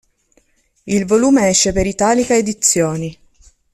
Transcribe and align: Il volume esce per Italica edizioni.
Il 0.85 1.05
volume 1.05 1.47
esce 1.49 1.73
per 1.73 1.85
Italica 1.85 2.33
edizioni. 2.35 3.15